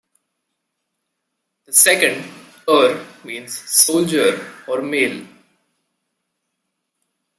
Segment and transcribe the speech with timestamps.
[1.65, 2.25] The second,
[2.67, 5.27] "er" means soldier or male.